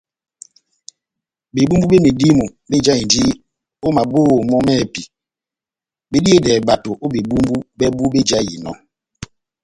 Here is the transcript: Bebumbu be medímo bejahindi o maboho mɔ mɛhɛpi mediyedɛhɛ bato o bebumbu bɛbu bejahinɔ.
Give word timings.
Bebumbu 1.53 1.85
be 1.89 2.03
medímo 2.05 2.45
bejahindi 2.69 3.21
o 3.85 3.87
maboho 3.97 4.35
mɔ 4.49 4.57
mɛhɛpi 4.65 5.03
mediyedɛhɛ 6.11 6.65
bato 6.67 6.91
o 7.03 7.05
bebumbu 7.13 7.55
bɛbu 7.77 8.03
bejahinɔ. 8.13 8.71